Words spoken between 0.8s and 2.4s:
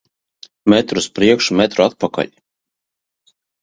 uz priekšu, metru atpakaļ.